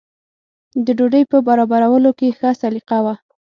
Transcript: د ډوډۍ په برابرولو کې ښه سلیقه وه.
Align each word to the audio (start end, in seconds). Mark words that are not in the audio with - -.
د 0.85 0.87
ډوډۍ 0.97 1.23
په 1.31 1.37
برابرولو 1.47 2.09
کې 2.19 2.35
ښه 2.37 2.49
سلیقه 2.61 2.97
وه. 3.05 3.15